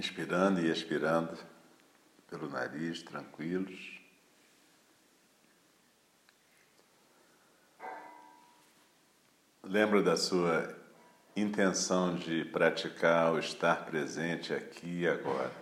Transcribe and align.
inspirando 0.00 0.60
e 0.60 0.70
expirando 0.70 1.36
pelo 2.26 2.48
nariz, 2.48 3.02
tranquilos. 3.02 4.00
Lembra 9.62 10.02
da 10.02 10.16
sua 10.16 10.74
intenção 11.36 12.16
de 12.16 12.46
praticar 12.46 13.34
o 13.34 13.38
estar 13.38 13.84
presente 13.84 14.54
aqui 14.54 15.00
e 15.00 15.08
agora. 15.08 15.52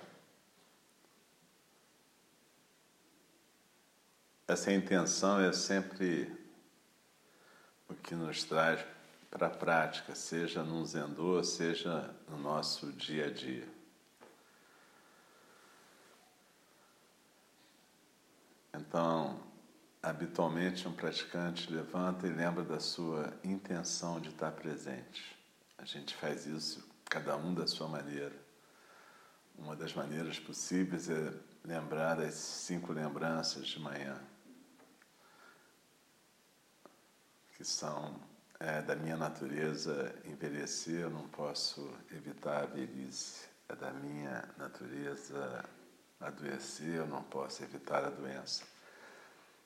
Essa 4.46 4.72
intenção 4.72 5.40
é 5.40 5.52
sempre 5.52 6.32
o 7.88 7.94
que 7.94 8.14
nos 8.14 8.44
traz 8.44 8.86
para 9.30 9.48
a 9.48 9.50
prática, 9.50 10.14
seja 10.14 10.62
no 10.62 10.86
Zendô, 10.86 11.42
seja 11.42 12.14
no 12.28 12.38
nosso 12.38 12.92
dia 12.92 13.26
a 13.26 13.30
dia. 13.30 13.77
Então, 18.78 19.40
habitualmente 20.00 20.86
um 20.86 20.92
praticante 20.92 21.72
levanta 21.72 22.28
e 22.28 22.30
lembra 22.30 22.62
da 22.62 22.78
sua 22.78 23.34
intenção 23.42 24.20
de 24.20 24.28
estar 24.28 24.52
presente. 24.52 25.36
A 25.76 25.84
gente 25.84 26.14
faz 26.14 26.46
isso, 26.46 26.88
cada 27.04 27.36
um 27.36 27.52
da 27.52 27.66
sua 27.66 27.88
maneira. 27.88 28.34
Uma 29.58 29.74
das 29.74 29.92
maneiras 29.94 30.38
possíveis 30.38 31.10
é 31.10 31.34
lembrar 31.64 32.14
das 32.14 32.34
cinco 32.34 32.92
lembranças 32.92 33.66
de 33.66 33.80
manhã, 33.80 34.16
que 37.56 37.64
são 37.64 38.14
é, 38.60 38.80
da 38.80 38.94
minha 38.94 39.16
natureza 39.16 40.14
envelhecer, 40.24 41.00
eu 41.00 41.10
não 41.10 41.28
posso 41.28 41.92
evitar 42.12 42.62
a 42.62 42.66
velhice. 42.66 43.48
É 43.68 43.74
da 43.74 43.92
minha 43.92 44.48
natureza 44.56 45.64
adoecer, 46.20 46.96
eu 46.96 47.06
não 47.06 47.22
posso 47.22 47.62
evitar 47.62 48.04
a 48.04 48.10
doença. 48.10 48.64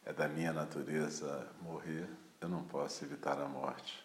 É 0.04 0.12
da 0.12 0.28
minha 0.28 0.52
natureza 0.52 1.50
morrer, 1.60 2.08
eu 2.40 2.48
não 2.48 2.64
posso 2.64 3.04
evitar 3.04 3.40
a 3.40 3.48
morte. 3.48 4.02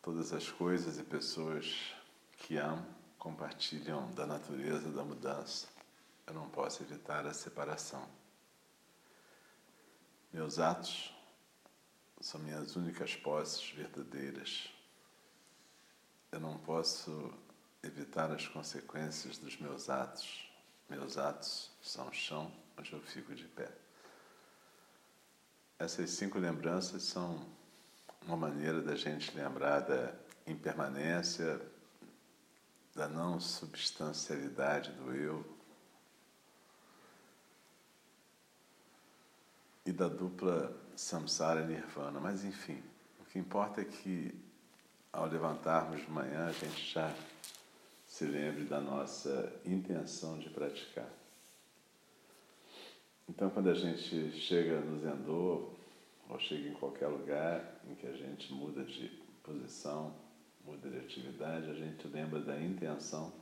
Todas 0.00 0.32
as 0.32 0.50
coisas 0.50 0.98
e 0.98 1.02
pessoas 1.02 1.92
que 2.36 2.56
amo 2.56 2.86
compartilham 3.18 4.10
da 4.12 4.26
natureza 4.26 4.90
da 4.90 5.04
mudança. 5.04 5.66
Eu 6.26 6.34
não 6.34 6.48
posso 6.48 6.82
evitar 6.82 7.26
a 7.26 7.34
separação. 7.34 8.08
Meus 10.32 10.58
atos 10.58 11.12
são 12.20 12.40
minhas 12.40 12.76
únicas 12.76 13.16
posses 13.16 13.70
verdadeiras. 13.70 14.68
Eu 16.30 16.40
não 16.40 16.58
posso 16.58 17.32
evitar 17.82 18.30
as 18.30 18.46
consequências 18.46 19.38
dos 19.38 19.56
meus 19.58 19.88
atos. 19.88 20.47
Meus 20.88 21.18
atos 21.18 21.70
são 21.82 22.10
chão 22.12 22.50
onde 22.78 22.92
eu 22.92 23.00
fico 23.00 23.34
de 23.34 23.44
pé. 23.44 23.70
Essas 25.78 26.10
cinco 26.10 26.38
lembranças 26.38 27.02
são 27.02 27.46
uma 28.22 28.36
maneira 28.36 28.80
da 28.80 28.96
gente 28.96 29.36
lembrar 29.36 29.80
da 29.80 30.14
impermanência, 30.46 31.60
da 32.94 33.06
não 33.06 33.38
substancialidade 33.38 34.92
do 34.92 35.14
eu 35.14 35.58
e 39.84 39.92
da 39.92 40.08
dupla 40.08 40.74
samsara 40.96 41.64
nirvana. 41.64 42.18
Mas 42.18 42.44
enfim, 42.44 42.82
o 43.20 43.24
que 43.24 43.38
importa 43.38 43.82
é 43.82 43.84
que 43.84 44.34
ao 45.12 45.26
levantarmos 45.26 46.00
de 46.00 46.10
manhã 46.10 46.46
a 46.46 46.52
gente 46.52 46.92
já 46.92 47.14
se 48.08 48.24
lembre 48.24 48.64
da 48.64 48.80
nossa 48.80 49.60
intenção 49.66 50.38
de 50.38 50.48
praticar. 50.48 51.08
Então, 53.28 53.50
quando 53.50 53.68
a 53.68 53.74
gente 53.74 54.32
chega 54.32 54.80
no 54.80 54.98
Zendô, 54.98 55.68
ou 56.28 56.40
chega 56.40 56.68
em 56.68 56.72
qualquer 56.72 57.06
lugar 57.08 57.80
em 57.86 57.94
que 57.94 58.06
a 58.06 58.12
gente 58.12 58.52
muda 58.52 58.82
de 58.82 59.08
posição, 59.42 60.14
muda 60.64 60.88
de 60.90 60.98
atividade, 60.98 61.70
a 61.70 61.74
gente 61.74 62.08
lembra 62.08 62.40
da 62.40 62.58
intenção 62.58 63.32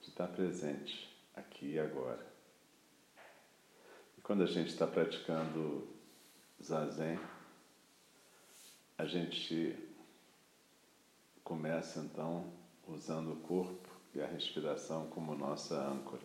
de 0.00 0.08
estar 0.08 0.28
presente 0.28 1.14
aqui 1.36 1.72
e 1.72 1.78
agora. 1.78 2.26
E 4.16 4.20
quando 4.22 4.42
a 4.42 4.46
gente 4.46 4.70
está 4.70 4.86
praticando 4.86 5.86
zazen, 6.62 7.20
a 8.96 9.04
gente 9.04 9.76
começa 11.44 12.00
então 12.00 12.57
usando 12.88 13.32
o 13.32 13.36
corpo 13.36 13.88
e 14.14 14.20
a 14.20 14.26
respiração 14.26 15.06
como 15.08 15.34
nossa 15.34 15.76
âncora. 15.76 16.22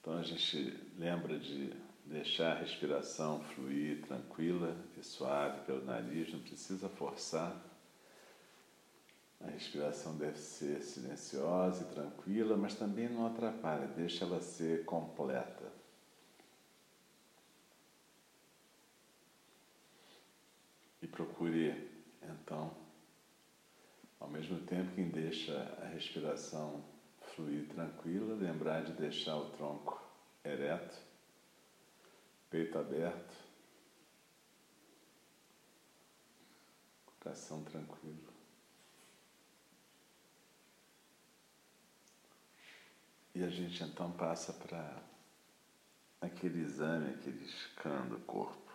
Então 0.00 0.18
a 0.18 0.22
gente 0.22 0.78
lembra 0.98 1.38
de 1.38 1.72
deixar 2.04 2.56
a 2.56 2.60
respiração 2.60 3.42
fluir 3.42 4.02
tranquila 4.02 4.76
e 4.98 5.02
suave 5.02 5.64
pelo 5.64 5.84
nariz, 5.84 6.30
não 6.32 6.40
precisa 6.40 6.88
forçar. 6.88 7.56
A 9.40 9.50
respiração 9.50 10.16
deve 10.16 10.38
ser 10.38 10.82
silenciosa 10.82 11.84
e 11.84 11.94
tranquila, 11.94 12.56
mas 12.56 12.74
também 12.74 13.08
não 13.08 13.26
atrapalha, 13.26 13.86
deixa 13.88 14.24
ela 14.24 14.40
ser 14.40 14.84
completa. 14.84 15.72
E 21.00 21.06
procure 21.06 21.93
então, 22.54 22.72
ao 24.20 24.28
mesmo 24.28 24.60
tempo 24.60 24.94
que 24.94 25.02
deixa 25.02 25.52
a 25.82 25.86
respiração 25.86 26.84
fluir 27.34 27.66
tranquila, 27.68 28.36
lembrar 28.36 28.84
de 28.84 28.92
deixar 28.92 29.36
o 29.36 29.50
tronco 29.50 30.00
ereto, 30.44 30.96
peito 32.48 32.78
aberto, 32.78 33.34
coração 37.18 37.64
tranquilo. 37.64 38.32
E 43.34 43.42
a 43.42 43.48
gente 43.48 43.82
então 43.82 44.12
passa 44.12 44.52
para 44.52 45.02
aquele 46.20 46.60
exame, 46.60 47.14
aquele 47.14 47.44
scan 47.48 48.06
do 48.06 48.20
corpo. 48.20 48.72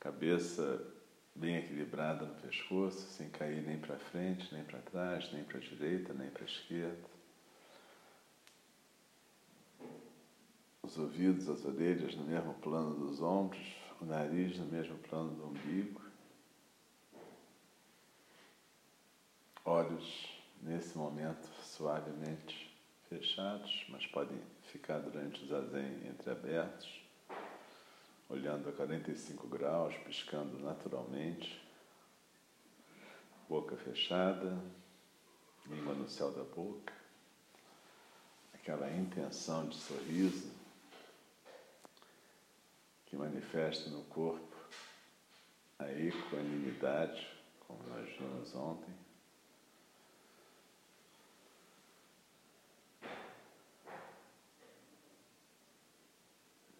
Cabeça 0.00 0.95
bem 1.36 1.56
equilibrada 1.56 2.24
no 2.24 2.34
pescoço, 2.36 3.08
sem 3.10 3.28
cair 3.30 3.62
nem 3.62 3.78
para 3.78 3.98
frente, 3.98 4.52
nem 4.52 4.64
para 4.64 4.80
trás, 4.80 5.30
nem 5.32 5.44
para 5.44 5.58
a 5.58 5.60
direita, 5.60 6.14
nem 6.14 6.30
para 6.30 6.42
a 6.42 6.46
esquerda. 6.46 7.08
Os 10.82 10.96
ouvidos, 10.98 11.48
as 11.48 11.64
orelhas 11.64 12.14
no 12.14 12.24
mesmo 12.24 12.54
plano 12.54 12.94
dos 12.94 13.20
ombros, 13.20 13.76
o 14.00 14.04
nariz 14.04 14.58
no 14.58 14.66
mesmo 14.66 14.96
plano 14.98 15.34
do 15.34 15.46
umbigo. 15.48 16.00
Olhos, 19.64 20.42
nesse 20.62 20.96
momento, 20.96 21.46
suavemente 21.62 22.74
fechados, 23.08 23.84
mas 23.88 24.06
podem 24.06 24.40
ficar 24.62 25.00
durante 25.00 25.42
o 25.42 25.46
zazen 25.46 26.06
entreabertos 26.08 27.05
olhando 28.28 28.68
a 28.68 28.72
45 28.72 29.46
graus, 29.46 29.94
piscando 29.98 30.58
naturalmente, 30.58 31.62
boca 33.48 33.76
fechada, 33.76 34.60
língua 35.66 35.94
no 35.94 36.08
céu 36.08 36.32
da 36.32 36.42
boca, 36.42 36.92
aquela 38.54 38.90
intenção 38.90 39.68
de 39.68 39.76
sorriso 39.76 40.52
que 43.06 43.16
manifesta 43.16 43.88
no 43.90 44.02
corpo 44.04 44.56
a 45.78 45.92
equanimidade, 45.92 47.28
como 47.60 47.82
nós 47.84 48.08
vimos 48.18 48.54
ontem. 48.54 48.94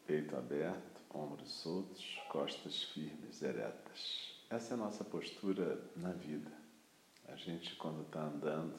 Peito 0.06 0.36
aberto 0.36 0.95
ombros 1.16 1.50
soltos, 1.50 2.04
costas 2.28 2.84
firmes, 2.84 3.42
eretas. 3.42 4.34
Essa 4.50 4.72
é 4.72 4.74
a 4.74 4.78
nossa 4.78 5.04
postura 5.04 5.80
na 5.96 6.12
vida. 6.12 6.52
A 7.28 7.36
gente, 7.36 7.74
quando 7.76 8.02
está 8.02 8.22
andando, 8.22 8.78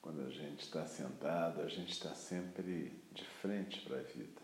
quando 0.00 0.22
a 0.22 0.30
gente 0.30 0.60
está 0.60 0.86
sentado, 0.86 1.60
a 1.60 1.68
gente 1.68 1.92
está 1.92 2.14
sempre 2.14 2.98
de 3.12 3.24
frente 3.42 3.80
para 3.82 3.98
a 3.98 4.02
vida. 4.02 4.40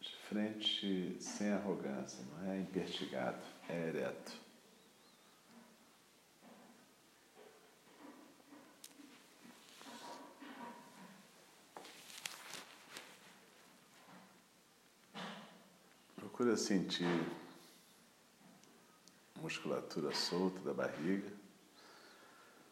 De 0.00 0.14
frente, 0.28 1.16
sem 1.20 1.50
arrogância, 1.50 2.24
não 2.26 2.52
é 2.52 2.58
impertigado, 2.60 3.42
é 3.68 3.88
ereto. 3.88 4.47
Procura 16.38 16.56
sentir 16.56 17.04
o 19.36 19.42
musculatura 19.42 20.14
solta 20.14 20.60
da 20.60 20.72
barriga, 20.72 21.32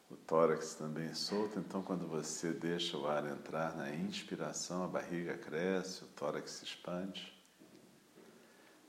o 0.09 0.15
tórax 0.15 0.77
também 0.77 1.13
solto. 1.17 1.59
Então, 1.59 1.83
quando 1.83 2.07
você 2.07 2.53
deixa 2.53 2.97
o 2.97 3.09
ar 3.09 3.27
entrar 3.27 3.75
na 3.75 3.93
inspiração, 3.93 4.85
a 4.85 4.87
barriga 4.87 5.37
cresce, 5.37 6.05
o 6.05 6.07
tórax 6.07 6.53
se 6.53 6.65
expande. 6.65 7.37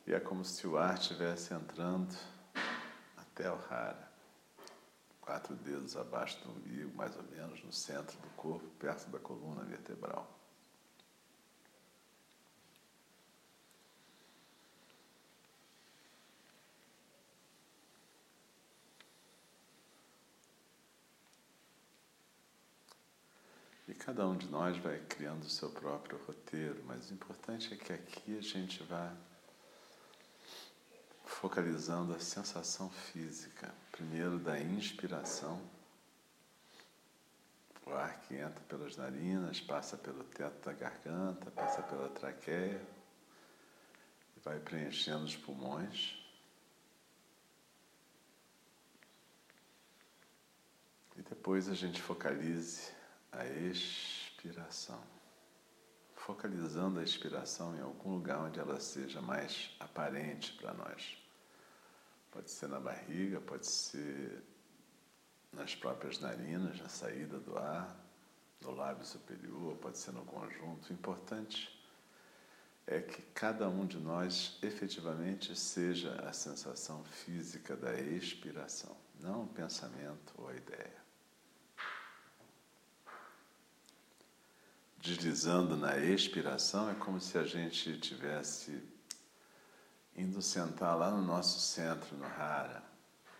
E 0.06 0.14
é 0.14 0.20
como 0.20 0.46
se 0.46 0.68
o 0.68 0.78
ar 0.78 0.94
estivesse 0.94 1.56
entrando 1.56 2.16
até 3.18 3.52
o 3.52 3.56
rara, 3.56 4.12
quatro 5.20 5.56
dedos 5.56 5.98
abaixo 5.98 6.40
do 6.44 6.52
umbigo, 6.52 6.96
mais 6.96 7.18
ou 7.18 7.24
menos, 7.24 7.64
no 7.64 7.74
centro 7.74 8.16
do 8.20 8.30
corpo, 8.36 8.70
perto 8.78 9.10
da 9.10 9.18
coluna 9.18 9.64
vertebral. 9.64 10.38
E 23.88 23.94
cada 24.08 24.26
um 24.26 24.38
de 24.38 24.48
nós 24.48 24.78
vai 24.78 24.98
criando 25.10 25.44
o 25.44 25.50
seu 25.50 25.70
próprio 25.70 26.18
roteiro, 26.26 26.82
mas 26.86 27.10
o 27.10 27.14
importante 27.14 27.74
é 27.74 27.76
que 27.76 27.92
aqui 27.92 28.38
a 28.38 28.42
gente 28.42 28.82
vá 28.84 29.14
focalizando 31.26 32.16
a 32.16 32.20
sensação 32.22 32.90
física, 32.90 33.70
primeiro 33.92 34.40
da 34.40 34.58
inspiração, 34.58 35.62
o 37.86 37.92
ar 37.92 38.18
que 38.22 38.36
entra 38.36 38.62
pelas 38.70 38.96
narinas, 38.96 39.60
passa 39.60 39.98
pelo 39.98 40.24
teto 40.24 40.64
da 40.64 40.72
garganta, 40.72 41.52
passa 41.52 41.82
pela 41.82 42.08
traqueia 42.08 42.82
e 44.38 44.40
vai 44.40 44.58
preenchendo 44.58 45.26
os 45.26 45.36
pulmões. 45.36 46.18
E 51.18 51.22
depois 51.24 51.68
a 51.68 51.76
gente 51.76 52.02
focalize 52.02 52.96
a 53.38 53.46
expiração. 53.46 55.02
Focalizando 56.16 57.00
a 57.00 57.04
expiração 57.04 57.76
em 57.78 57.82
algum 57.82 58.16
lugar 58.16 58.40
onde 58.40 58.60
ela 58.60 58.80
seja 58.80 59.22
mais 59.22 59.70
aparente 59.80 60.54
para 60.54 60.74
nós. 60.74 61.18
Pode 62.32 62.52
ser 62.52 62.68
na 62.68 62.80
barriga, 62.80 63.40
pode 63.40 63.68
ser 63.68 64.44
nas 65.54 65.76
próprias 65.76 66.20
narinas, 66.20 66.80
na 66.80 66.90
saída 66.90 67.40
do 67.40 67.58
ar, 67.58 67.96
no 68.62 68.72
lábio 68.72 69.06
superior, 69.06 69.76
pode 69.78 69.98
ser 69.98 70.12
no 70.12 70.26
conjunto. 70.26 70.90
O 70.90 70.94
importante 70.94 71.74
é 72.86 73.02
que 73.02 73.22
cada 73.34 73.70
um 73.70 73.86
de 73.86 73.98
nós 73.98 74.58
efetivamente 74.62 75.56
seja 75.56 76.14
a 76.28 76.34
sensação 76.34 77.04
física 77.04 77.76
da 77.76 77.94
expiração, 77.94 78.96
não 79.20 79.44
o 79.44 79.48
pensamento 79.48 80.34
ou 80.38 80.50
a 80.50 80.56
ideia. 80.56 81.07
Deslizando 85.00 85.78
na 85.78 85.98
expiração 85.98 86.90
é 86.90 86.96
como 86.96 87.22
se 87.22 87.38
a 87.38 87.44
gente 87.44 88.00
tivesse 88.00 88.84
indo 90.16 90.42
sentar 90.42 90.98
lá 90.98 91.12
no 91.12 91.22
nosso 91.22 91.60
centro, 91.60 92.18
no 92.18 92.26
Hara. 92.26 92.84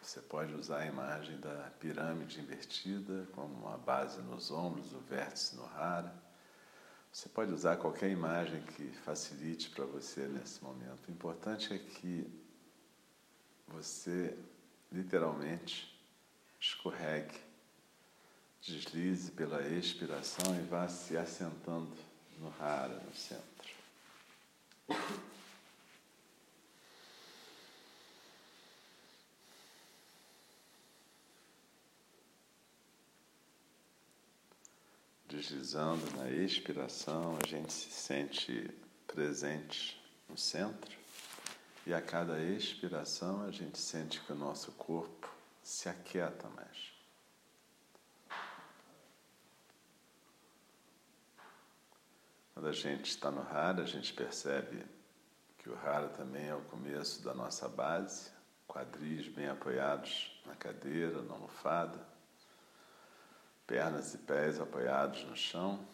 Você 0.02 0.22
pode 0.22 0.54
usar 0.54 0.80
a 0.80 0.86
imagem 0.86 1.38
da 1.40 1.72
pirâmide 1.80 2.40
invertida 2.40 3.28
como 3.34 3.54
uma 3.66 3.78
base 3.78 4.22
nos 4.22 4.52
ombros, 4.52 4.94
o 4.94 5.00
vértice 5.00 5.56
no 5.56 5.66
Hara. 5.66 6.14
Você 7.12 7.28
pode 7.28 7.52
usar 7.52 7.78
qualquer 7.78 8.12
imagem 8.12 8.62
que 8.62 8.92
facilite 9.04 9.70
para 9.72 9.86
você 9.86 10.28
nesse 10.28 10.64
momento. 10.64 11.08
O 11.08 11.12
importante 11.12 11.74
é 11.74 11.80
que 11.80 12.32
você 13.68 14.38
literalmente 14.92 16.00
escorregue 16.60 17.47
Deslize 18.68 19.32
pela 19.32 19.66
expiração 19.66 20.54
e 20.60 20.62
vá 20.66 20.90
se 20.90 21.16
assentando 21.16 21.96
no 22.38 22.50
rara, 22.50 23.00
no 23.00 23.16
centro. 23.16 23.48
Deslizando 35.30 36.06
na 36.18 36.30
expiração, 36.30 37.40
a 37.42 37.48
gente 37.48 37.72
se 37.72 37.90
sente 37.90 38.70
presente 39.08 39.98
no 40.28 40.38
centro 40.38 40.98
e 41.86 41.94
a 41.94 42.02
cada 42.02 42.38
expiração 42.44 43.44
a 43.44 43.52
gente 43.52 43.78
sente 43.78 44.20
que 44.20 44.34
o 44.34 44.36
nosso 44.36 44.74
corpo 44.74 45.34
se 45.64 45.88
aquieta 45.88 46.50
mais. 46.50 46.97
Quando 52.58 52.70
a 52.70 52.74
gente 52.74 53.06
está 53.06 53.30
no 53.30 53.42
Hara, 53.42 53.84
a 53.84 53.86
gente 53.86 54.12
percebe 54.12 54.84
que 55.60 55.70
o 55.70 55.78
Hara 55.78 56.10
também 56.10 56.48
é 56.48 56.56
o 56.56 56.62
começo 56.62 57.24
da 57.24 57.32
nossa 57.32 57.70
base, 57.70 58.32
quadris 58.68 59.28
bem 59.28 59.48
apoiados 59.48 60.42
na 60.44 60.56
cadeira, 60.56 61.22
na 61.22 61.36
almofada, 61.36 62.04
pernas 63.68 64.16
e 64.16 64.18
pés 64.18 64.60
apoiados 64.60 65.24
no 65.26 65.36
chão. 65.36 65.88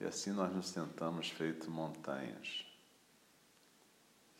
E 0.00 0.06
assim 0.06 0.32
nós 0.32 0.50
nos 0.50 0.68
sentamos 0.68 1.28
feito 1.28 1.70
montanhas, 1.70 2.64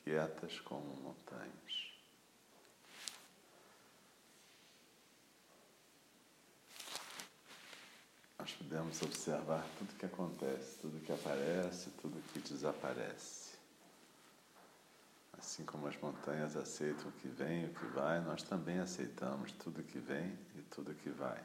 quietas 0.04 0.58
como 0.58 0.86
montanhas. 1.02 1.93
Nós 8.44 8.52
podemos 8.52 9.00
observar 9.00 9.66
tudo 9.78 9.94
que 9.94 10.04
acontece, 10.04 10.78
tudo 10.82 11.00
que 11.00 11.10
aparece, 11.10 11.88
tudo 11.92 12.22
que 12.30 12.40
desaparece. 12.40 13.54
Assim 15.38 15.64
como 15.64 15.86
as 15.86 15.96
montanhas 15.96 16.54
aceitam 16.54 17.08
o 17.08 17.12
que 17.12 17.28
vem 17.28 17.62
e 17.62 17.66
o 17.68 17.72
que 17.72 17.86
vai, 17.86 18.20
nós 18.20 18.42
também 18.42 18.80
aceitamos 18.80 19.50
tudo 19.52 19.82
que 19.82 19.98
vem 19.98 20.38
e 20.56 20.60
tudo 20.60 20.94
que 20.94 21.08
vai. 21.08 21.42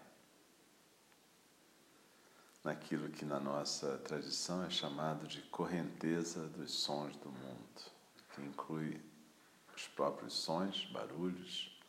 Naquilo 2.65 3.07
que 3.07 3.23
na 3.23 3.39
nossa 3.39 3.97
tradição 3.99 4.65
é 4.65 4.69
chamado 4.69 5.25
de 5.25 5.41
correnteza 5.43 6.49
dos 6.49 6.73
sons 6.73 7.15
do 7.15 7.31
mundo, 7.31 7.81
que 8.35 8.41
inclui 8.41 9.01
os 9.73 9.87
próprios 9.87 10.33
sons, 10.33 10.83
barulhos, 10.91 11.79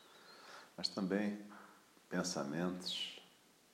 mas 0.77 0.89
também 0.89 1.45
pensamentos, 2.09 3.21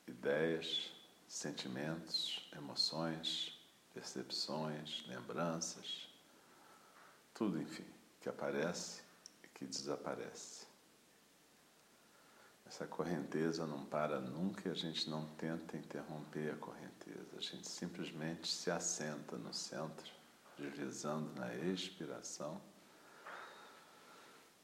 ideias, 0.09 0.96
sentimentos, 1.29 2.49
emoções, 2.57 3.59
percepções, 3.93 5.05
lembranças, 5.09 6.09
tudo, 7.35 7.61
enfim, 7.61 7.87
que 8.21 8.29
aparece 8.29 9.03
e 9.43 9.49
que 9.49 9.67
desaparece. 9.67 10.67
Essa 12.67 12.87
correnteza 12.87 13.67
não 13.67 13.85
para 13.85 14.21
nunca 14.21 14.69
e 14.69 14.73
a 14.73 14.75
gente 14.75 15.09
não 15.09 15.27
tenta 15.37 15.77
interromper 15.77 16.53
a 16.53 16.57
correnteza, 16.57 17.37
a 17.37 17.41
gente 17.41 17.69
simplesmente 17.69 18.49
se 18.49 18.71
assenta 18.71 19.37
no 19.37 19.55
centro, 19.55 20.13
deslizando 20.59 21.33
na 21.39 21.55
expiração. 21.55 22.61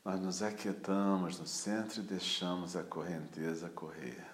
Nós 0.04 0.20
nos 0.20 0.42
aquietamos 0.42 1.38
no 1.38 1.46
centro 1.46 2.00
e 2.00 2.04
deixamos 2.04 2.74
a 2.74 2.82
correnteza 2.82 3.70
correr 3.70 4.31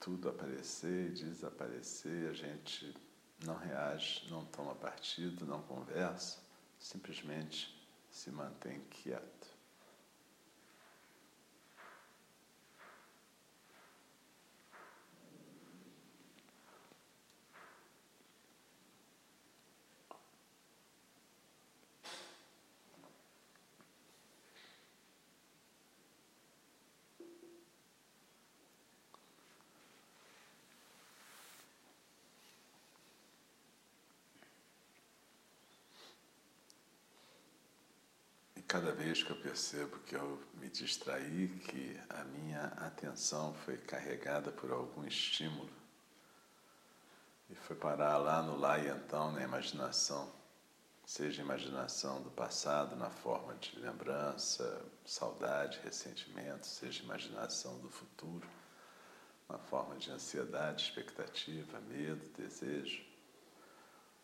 tudo 0.00 0.28
aparecer 0.28 1.10
e 1.10 1.14
desaparecer, 1.14 2.28
a 2.30 2.32
gente 2.32 2.94
não 3.44 3.56
reage, 3.56 4.26
não 4.30 4.44
toma 4.46 4.74
partido, 4.74 5.44
não 5.44 5.62
conversa, 5.62 6.38
simplesmente 6.78 7.74
se 8.10 8.30
mantém 8.30 8.80
quieto. 8.90 9.55
Cada 38.76 38.92
vez 38.92 39.22
que 39.22 39.30
eu 39.30 39.36
percebo 39.36 39.98
que 40.00 40.14
eu 40.14 40.38
me 40.60 40.68
distraí, 40.68 41.48
que 41.66 41.98
a 42.10 42.24
minha 42.24 42.64
atenção 42.76 43.54
foi 43.64 43.78
carregada 43.78 44.52
por 44.52 44.70
algum 44.70 45.02
estímulo 45.06 45.70
e 47.48 47.54
foi 47.54 47.74
parar 47.74 48.18
lá 48.18 48.42
no 48.42 48.54
lá 48.54 48.78
e 48.78 48.86
então, 48.88 49.32
na 49.32 49.42
imaginação, 49.42 50.30
seja 51.06 51.40
imaginação 51.40 52.20
do 52.20 52.30
passado 52.30 52.94
na 52.96 53.08
forma 53.08 53.54
de 53.54 53.78
lembrança, 53.78 54.84
saudade, 55.06 55.80
ressentimento, 55.82 56.66
seja 56.66 57.02
imaginação 57.02 57.78
do 57.78 57.88
futuro 57.88 58.46
na 59.48 59.56
forma 59.56 59.96
de 59.96 60.10
ansiedade, 60.10 60.84
expectativa, 60.84 61.80
medo, 61.80 62.28
desejo, 62.36 63.02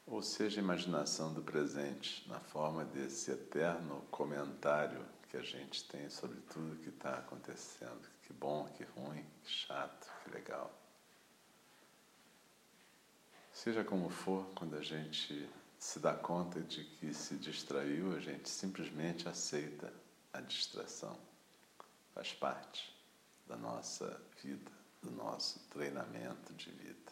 ou 0.06 0.22
seja 0.22 0.60
imaginação 0.60 1.32
do 1.32 1.42
presente 1.42 2.28
na 2.28 2.40
forma 2.40 2.84
desse 2.84 3.30
eterno 3.30 4.02
comentário 4.10 5.04
que 5.28 5.36
a 5.36 5.42
gente 5.42 5.84
tem 5.84 6.10
sobre 6.10 6.40
tudo 6.52 6.82
que 6.82 6.90
está 6.90 7.18
acontecendo, 7.18 8.06
que 8.22 8.32
bom, 8.32 8.68
que 8.76 8.84
ruim, 8.84 9.24
que 9.42 9.50
chato, 9.50 10.10
que 10.22 10.30
legal. 10.30 10.70
Seja 13.52 13.84
como 13.84 14.10
for, 14.10 14.46
quando 14.54 14.76
a 14.76 14.82
gente 14.82 15.48
se 15.78 15.98
dá 15.98 16.14
conta 16.14 16.60
de 16.60 16.84
que 16.84 17.12
se 17.12 17.36
distraiu, 17.36 18.14
a 18.14 18.20
gente 18.20 18.48
simplesmente 18.48 19.28
aceita 19.28 19.92
a 20.32 20.40
distração. 20.40 21.18
Faz 22.14 22.32
parte 22.32 22.94
da 23.46 23.56
nossa 23.56 24.20
vida, 24.42 24.70
do 25.02 25.10
nosso 25.10 25.58
treinamento 25.70 26.52
de 26.54 26.70
vida. 26.70 27.11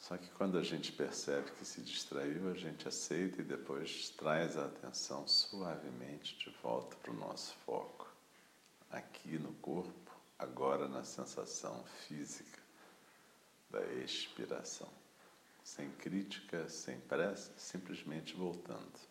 Só 0.00 0.16
que 0.16 0.28
quando 0.30 0.58
a 0.58 0.62
gente 0.62 0.90
percebe 0.90 1.50
que 1.52 1.64
se 1.64 1.80
distraiu, 1.82 2.50
a 2.50 2.54
gente 2.54 2.88
aceita 2.88 3.40
e 3.40 3.44
depois 3.44 4.08
traz 4.10 4.56
a 4.56 4.64
atenção 4.64 5.28
suavemente 5.28 6.36
de 6.38 6.50
volta 6.62 6.96
para 6.96 7.12
o 7.12 7.16
nosso 7.16 7.54
foco, 7.66 8.10
aqui 8.90 9.38
no 9.38 9.52
corpo, 9.54 10.10
agora 10.38 10.88
na 10.88 11.04
sensação 11.04 11.84
física 12.08 12.58
da 13.70 13.84
expiração 14.02 14.90
sem 15.62 15.88
crítica, 15.92 16.68
sem 16.68 16.98
pressa, 17.00 17.52
simplesmente 17.56 18.34
voltando. 18.34 19.09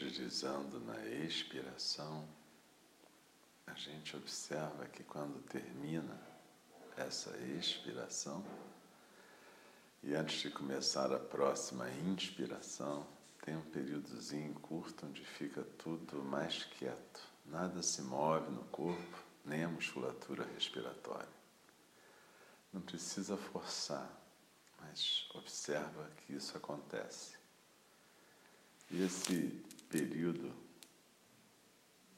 Deslizando 0.00 0.80
na 0.80 0.98
expiração, 1.06 2.26
a 3.66 3.74
gente 3.74 4.16
observa 4.16 4.86
que 4.86 5.04
quando 5.04 5.42
termina 5.42 6.18
essa 6.96 7.36
expiração, 7.58 8.42
e 10.02 10.14
antes 10.14 10.40
de 10.40 10.50
começar 10.50 11.12
a 11.12 11.18
próxima 11.18 11.88
inspiração, 11.90 13.06
tem 13.44 13.54
um 13.54 13.62
períodozinho 13.70 14.54
curto 14.54 15.06
onde 15.06 15.22
fica 15.22 15.62
tudo 15.76 16.22
mais 16.24 16.64
quieto. 16.64 17.20
Nada 17.44 17.82
se 17.82 18.00
move 18.00 18.50
no 18.50 18.64
corpo, 18.64 19.24
nem 19.44 19.64
a 19.64 19.68
musculatura 19.68 20.46
respiratória. 20.54 21.28
Não 22.72 22.80
precisa 22.80 23.36
forçar, 23.36 24.10
mas 24.80 25.28
observa 25.34 26.10
que 26.16 26.32
isso 26.32 26.56
acontece. 26.56 27.38
E 28.90 29.02
esse 29.02 29.62
período 29.90 30.54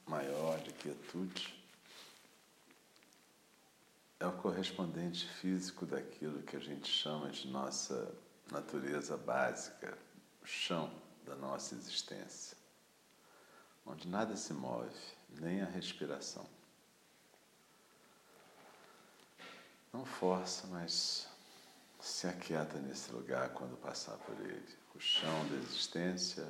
maior 0.05 0.59
de 0.59 0.71
quietude 0.73 1.59
é 4.19 4.27
o 4.27 4.37
correspondente 4.37 5.27
físico 5.27 5.83
daquilo 5.85 6.43
que 6.43 6.55
a 6.55 6.59
gente 6.59 6.87
chama 6.87 7.29
de 7.31 7.47
nossa 7.47 8.15
natureza 8.51 9.17
básica, 9.17 9.97
o 10.41 10.45
chão 10.45 10.93
da 11.25 11.35
nossa 11.35 11.73
existência, 11.73 12.55
onde 13.85 14.07
nada 14.07 14.37
se 14.37 14.53
move, 14.53 14.95
nem 15.29 15.61
a 15.61 15.65
respiração. 15.65 16.47
Não 19.91 20.05
força, 20.05 20.67
mas 20.67 21.27
se 21.99 22.27
aquieta 22.27 22.77
nesse 22.79 23.11
lugar 23.11 23.49
quando 23.49 23.75
passar 23.77 24.17
por 24.19 24.39
ele. 24.39 24.77
O 24.93 24.99
chão 24.99 25.47
da 25.47 25.55
existência, 25.55 26.47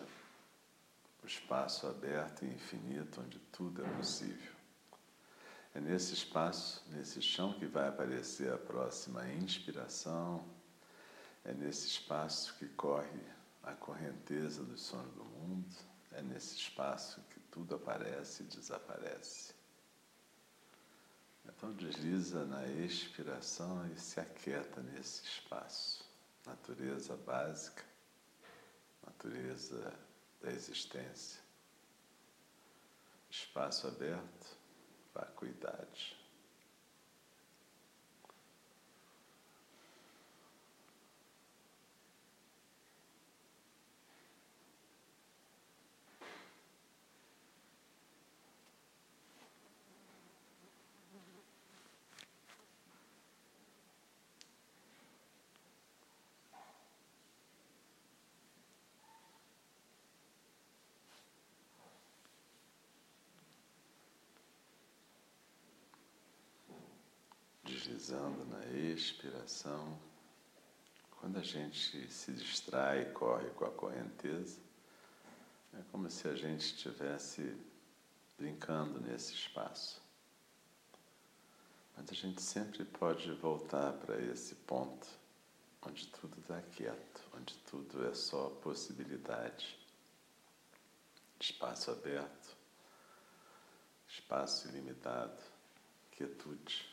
o 1.23 1.27
espaço 1.27 1.87
aberto 1.87 2.43
e 2.43 2.53
infinito 2.53 3.21
onde 3.21 3.39
tudo 3.51 3.83
é 3.83 3.89
possível. 3.95 4.53
É 5.73 5.79
nesse 5.79 6.13
espaço, 6.13 6.83
nesse 6.91 7.21
chão, 7.21 7.53
que 7.53 7.65
vai 7.65 7.87
aparecer 7.87 8.51
a 8.51 8.57
próxima 8.57 9.27
inspiração, 9.33 10.45
é 11.43 11.53
nesse 11.53 11.87
espaço 11.87 12.55
que 12.57 12.67
corre 12.67 13.21
a 13.63 13.73
correnteza 13.73 14.63
do 14.63 14.77
sono 14.77 15.09
do 15.13 15.23
mundo, 15.23 15.75
é 16.11 16.21
nesse 16.21 16.57
espaço 16.57 17.21
que 17.31 17.39
tudo 17.39 17.75
aparece 17.75 18.43
e 18.43 18.45
desaparece. 18.45 19.55
Então 21.45 21.73
desliza 21.73 22.45
na 22.45 22.67
expiração 22.67 23.89
e 23.91 23.99
se 23.99 24.19
aquieta 24.19 24.81
nesse 24.81 25.23
espaço. 25.23 26.05
Natureza 26.45 27.15
básica, 27.17 27.83
natureza 29.05 29.93
da 30.43 30.51
existência. 30.51 31.41
Espaço 33.29 33.87
aberto, 33.87 34.57
vacuidade. 35.13 36.22
Deslizando 68.03 68.43
na 68.45 68.65
expiração. 68.65 69.97
Quando 71.11 71.39
a 71.39 71.43
gente 71.43 72.11
se 72.11 72.33
distrai 72.33 73.05
corre 73.13 73.49
com 73.51 73.63
a 73.63 73.71
correnteza, 73.71 74.59
é 75.73 75.81
como 75.89 76.09
se 76.09 76.27
a 76.27 76.35
gente 76.35 76.65
estivesse 76.65 77.55
brincando 78.37 78.99
nesse 78.99 79.33
espaço. 79.33 80.01
Mas 81.95 82.09
a 82.09 82.13
gente 82.13 82.41
sempre 82.41 82.83
pode 82.83 83.31
voltar 83.35 83.93
para 83.93 84.19
esse 84.21 84.55
ponto 84.55 85.07
onde 85.81 86.07
tudo 86.07 86.37
está 86.41 86.61
quieto, 86.61 87.21
onde 87.37 87.55
tudo 87.69 88.05
é 88.05 88.13
só 88.13 88.49
possibilidade. 88.61 89.79
Espaço 91.39 91.91
aberto, 91.91 92.55
espaço 94.07 94.67
ilimitado, 94.67 95.41
quietude 96.11 96.92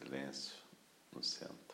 silêncio 0.00 0.56
no 1.12 1.22
centro. 1.22 1.69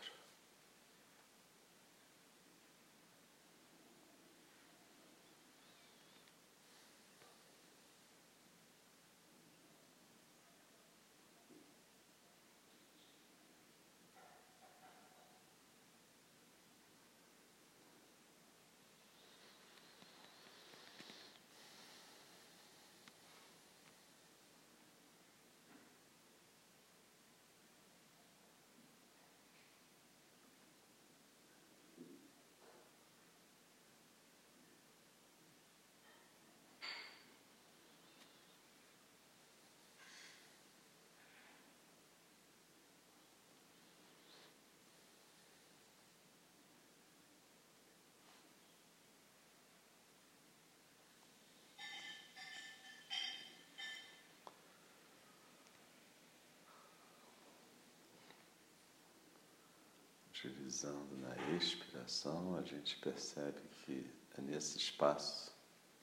Utilizando 60.36 61.16
na 61.16 61.34
expiração, 61.56 62.56
a 62.56 62.62
gente 62.62 62.98
percebe 62.98 63.58
que 63.70 64.06
é 64.36 64.42
nesse 64.42 64.76
espaço 64.76 65.50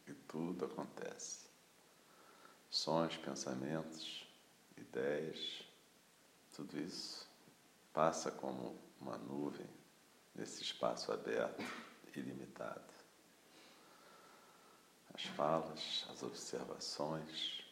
que 0.03 0.13
tudo 0.27 0.65
acontece. 0.65 1.45
Sons, 2.67 3.15
pensamentos, 3.15 4.27
ideias, 4.75 5.63
tudo 6.51 6.79
isso 6.79 7.27
passa 7.93 8.31
como 8.31 8.75
uma 8.99 9.19
nuvem 9.19 9.69
nesse 10.33 10.63
espaço 10.63 11.11
aberto, 11.11 11.63
ilimitado. 12.15 12.91
As 15.13 15.25
falas, 15.25 16.07
as 16.09 16.23
observações, 16.23 17.62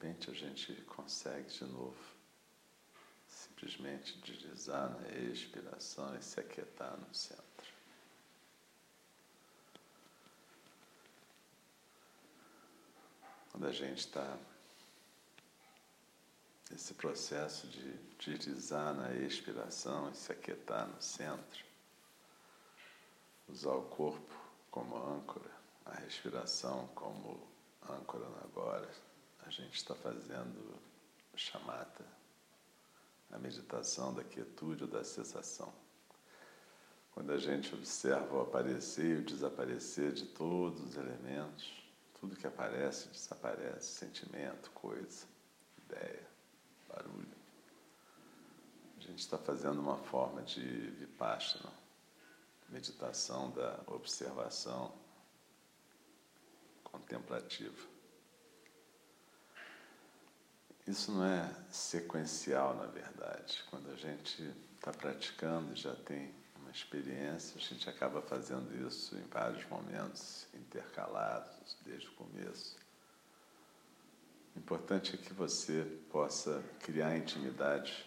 repente 0.00 0.30
a 0.30 0.34
gente 0.34 0.72
consegue 0.86 1.50
de 1.50 1.64
novo 1.66 1.98
simplesmente 3.28 4.18
deslizar 4.20 4.88
na 4.98 5.08
expiração 5.30 6.16
e 6.16 6.22
se 6.22 6.40
aquietar 6.40 6.96
no 6.96 7.14
centro. 7.14 7.44
Quando 13.52 13.66
a 13.66 13.72
gente 13.72 13.98
está 13.98 14.38
nesse 16.70 16.94
processo 16.94 17.66
de 17.66 17.92
deslizar 18.18 18.94
na 18.94 19.14
expiração 19.14 20.10
e 20.10 20.16
se 20.16 20.32
aquietar 20.32 20.88
no 20.88 21.02
centro, 21.02 21.62
usar 23.48 23.74
o 23.74 23.82
corpo 23.82 24.34
como 24.70 24.96
âncora, 24.96 25.50
a 25.84 25.94
respiração 25.96 26.88
como 26.94 27.46
âncora 27.86 28.26
no 28.26 28.38
agora 28.44 29.09
a 29.46 29.50
gente 29.50 29.76
está 29.76 29.94
fazendo 29.94 30.80
chamata, 31.34 32.04
a 33.30 33.38
meditação 33.38 34.12
da 34.12 34.22
quietude 34.22 34.84
ou 34.84 34.90
da 34.90 35.02
cessação. 35.02 35.72
Quando 37.12 37.32
a 37.32 37.38
gente 37.38 37.74
observa 37.74 38.36
o 38.36 38.42
aparecer 38.42 39.16
e 39.16 39.20
o 39.20 39.24
desaparecer 39.24 40.12
de 40.12 40.26
todos 40.26 40.80
os 40.82 40.96
elementos, 40.96 41.72
tudo 42.20 42.36
que 42.36 42.46
aparece 42.46 43.08
desaparece, 43.08 43.88
sentimento, 43.88 44.70
coisa, 44.72 45.26
ideia, 45.78 46.26
barulho. 46.88 47.40
A 48.98 49.00
gente 49.00 49.20
está 49.20 49.38
fazendo 49.38 49.80
uma 49.80 49.96
forma 49.96 50.42
de 50.42 50.60
vipassana, 50.90 51.72
meditação 52.68 53.50
da 53.50 53.80
observação 53.86 54.92
contemplativa. 56.84 57.89
Isso 60.90 61.12
não 61.12 61.24
é 61.24 61.48
sequencial, 61.70 62.74
na 62.74 62.86
verdade. 62.86 63.62
Quando 63.70 63.92
a 63.92 63.94
gente 63.94 64.42
está 64.74 64.90
praticando 64.90 65.72
e 65.72 65.76
já 65.76 65.94
tem 65.94 66.34
uma 66.56 66.70
experiência, 66.72 67.56
a 67.56 67.60
gente 67.60 67.88
acaba 67.88 68.20
fazendo 68.20 68.74
isso 68.88 69.16
em 69.16 69.22
vários 69.28 69.64
momentos 69.68 70.48
intercalados, 70.52 71.76
desde 71.84 72.08
o 72.08 72.12
começo. 72.14 72.76
O 74.56 74.58
importante 74.58 75.14
é 75.14 75.16
que 75.16 75.32
você 75.32 75.84
possa 76.10 76.60
criar 76.80 77.16
intimidade 77.16 78.04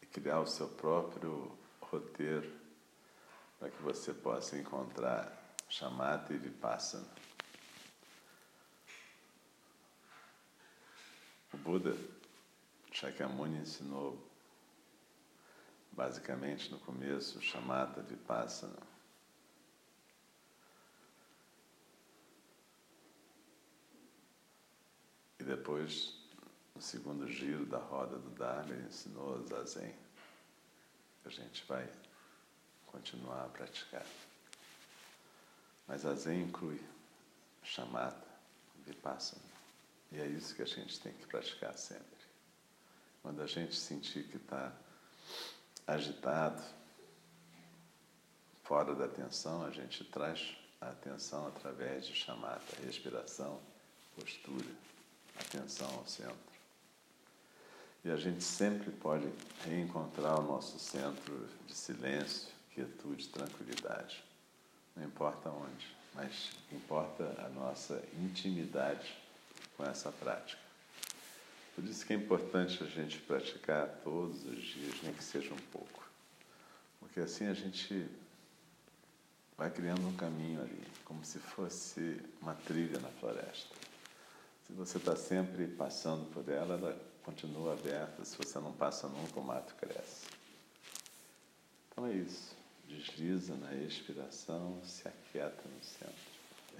e 0.00 0.06
criar 0.06 0.38
o 0.38 0.46
seu 0.46 0.68
próprio 0.68 1.50
roteiro 1.80 2.48
para 3.58 3.70
que 3.70 3.82
você 3.82 4.14
possa 4.14 4.56
encontrar 4.56 5.36
chamata 5.68 6.32
e 6.32 6.38
vipassana. 6.38 7.23
Buda 11.64 11.96
Shakyamuni 12.92 13.56
ensinou 13.56 14.22
basicamente 15.90 16.70
no 16.70 16.78
começo 16.78 17.40
chamada 17.40 18.02
Vipassana. 18.02 18.82
E 25.40 25.42
depois, 25.42 26.14
no 26.74 26.82
segundo 26.82 27.26
giro 27.26 27.64
da 27.64 27.78
roda 27.78 28.18
do 28.18 28.28
Dharma, 28.32 28.74
ele 28.74 28.86
ensinou 28.86 29.42
Zazen. 29.46 29.94
A 31.24 31.30
gente 31.30 31.64
vai 31.64 31.90
continuar 32.88 33.46
a 33.46 33.48
praticar. 33.48 34.04
Mas 35.88 36.04
a 36.04 36.14
Zen 36.14 36.42
inclui 36.42 36.78
chamata, 37.62 38.28
vipassana. 38.84 39.53
E 40.12 40.20
é 40.20 40.26
isso 40.26 40.54
que 40.54 40.62
a 40.62 40.66
gente 40.66 41.00
tem 41.00 41.12
que 41.12 41.26
praticar 41.26 41.76
sempre. 41.76 42.04
Quando 43.22 43.42
a 43.42 43.46
gente 43.46 43.74
sentir 43.74 44.24
que 44.24 44.36
está 44.36 44.72
agitado, 45.86 46.62
fora 48.62 48.94
da 48.94 49.04
atenção, 49.06 49.64
a 49.64 49.70
gente 49.70 50.04
traz 50.04 50.56
a 50.80 50.90
atenção 50.90 51.46
através 51.46 52.06
de 52.06 52.14
chamata, 52.14 52.76
respiração, 52.84 53.60
postura, 54.14 54.68
atenção 55.38 55.88
ao 55.94 56.06
centro. 56.06 56.54
E 58.04 58.10
a 58.10 58.16
gente 58.16 58.44
sempre 58.44 58.90
pode 58.90 59.26
reencontrar 59.64 60.38
o 60.38 60.42
nosso 60.42 60.78
centro 60.78 61.48
de 61.66 61.74
silêncio, 61.74 62.48
quietude, 62.72 63.28
tranquilidade. 63.28 64.22
Não 64.94 65.04
importa 65.04 65.48
onde, 65.48 65.96
mas 66.14 66.50
importa 66.70 67.34
a 67.38 67.48
nossa 67.48 68.02
intimidade 68.18 69.16
com 69.76 69.84
essa 69.84 70.10
prática. 70.12 70.62
Por 71.74 71.84
isso 71.84 72.06
que 72.06 72.12
é 72.12 72.16
importante 72.16 72.82
a 72.82 72.86
gente 72.86 73.18
praticar 73.18 73.88
todos 74.04 74.44
os 74.44 74.62
dias, 74.62 74.94
nem 75.02 75.12
que 75.12 75.24
seja 75.24 75.52
um 75.52 75.70
pouco. 75.72 76.08
Porque 77.00 77.20
assim 77.20 77.46
a 77.46 77.54
gente 77.54 78.08
vai 79.56 79.70
criando 79.70 80.06
um 80.06 80.16
caminho 80.16 80.60
ali, 80.60 80.82
como 81.04 81.24
se 81.24 81.38
fosse 81.38 82.20
uma 82.40 82.54
trilha 82.54 82.98
na 83.00 83.08
floresta. 83.08 83.74
Se 84.66 84.72
você 84.72 84.98
está 84.98 85.14
sempre 85.14 85.66
passando 85.66 86.30
por 86.32 86.48
ela, 86.48 86.74
ela 86.74 87.00
continua 87.24 87.74
aberta. 87.74 88.24
Se 88.24 88.36
você 88.36 88.58
não 88.58 88.72
passa 88.72 89.08
nunca, 89.08 89.40
o 89.40 89.44
mato 89.44 89.74
cresce. 89.74 90.26
Então 91.90 92.06
é 92.06 92.12
isso. 92.12 92.54
Desliza 92.88 93.54
na 93.56 93.74
expiração, 93.74 94.80
se 94.84 95.08
aquieta 95.08 95.62
no 95.68 95.84
centro. 95.84 96.34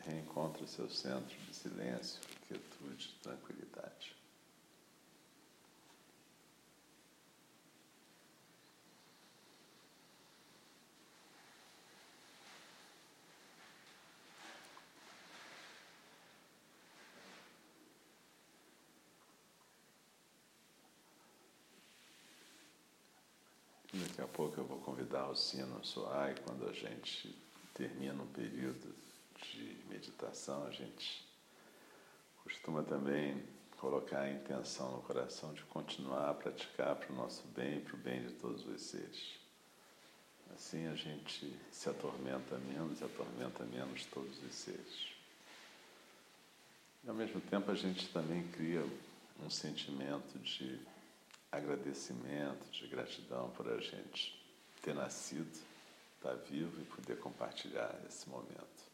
Reencontra 0.06 0.64
o 0.64 0.68
seu 0.68 0.88
centro 0.88 1.36
de 1.48 1.54
silêncio, 1.54 2.20
quietude, 2.46 3.14
tranquilidade. 3.22 4.16
Daqui 23.92 24.22
a 24.22 24.26
pouco 24.26 24.60
eu 24.60 24.64
vou 24.64 24.80
convidar 24.80 25.28
o 25.28 25.36
sino 25.36 25.78
a 25.78 25.84
soar 25.84 26.32
e 26.32 26.40
quando 26.40 26.68
a 26.68 26.72
gente 26.72 27.32
termina 27.74 28.20
um 28.20 28.26
período 28.26 28.92
de 29.36 29.76
meditação, 29.88 30.66
a 30.66 30.70
gente 30.72 31.24
costuma 32.44 32.82
também 32.82 33.42
colocar 33.78 34.20
a 34.20 34.30
intenção 34.30 34.92
no 34.92 35.02
coração 35.02 35.52
de 35.52 35.62
continuar 35.64 36.30
a 36.30 36.34
praticar 36.34 36.94
para 36.96 37.12
o 37.12 37.16
nosso 37.16 37.46
bem 37.48 37.78
e 37.78 37.80
para 37.80 37.94
o 37.94 37.98
bem 37.98 38.22
de 38.22 38.32
todos 38.34 38.66
os 38.66 38.80
seres. 38.80 39.38
Assim 40.54 40.86
a 40.86 40.94
gente 40.94 41.54
se 41.72 41.88
atormenta 41.88 42.56
menos 42.58 43.00
e 43.00 43.04
atormenta 43.04 43.64
menos 43.64 44.04
todos 44.06 44.42
os 44.42 44.54
seres. 44.54 45.14
E 47.02 47.08
ao 47.08 47.14
mesmo 47.14 47.40
tempo 47.40 47.70
a 47.70 47.74
gente 47.74 48.08
também 48.08 48.46
cria 48.48 48.86
um 49.44 49.50
sentimento 49.50 50.38
de 50.38 50.80
agradecimento, 51.50 52.70
de 52.70 52.86
gratidão 52.86 53.50
por 53.50 53.68
a 53.68 53.80
gente 53.80 54.40
ter 54.80 54.94
nascido, 54.94 55.58
estar 56.16 56.34
vivo 56.48 56.80
e 56.80 56.84
poder 56.84 57.18
compartilhar 57.18 58.00
esse 58.08 58.28
momento. 58.28 58.93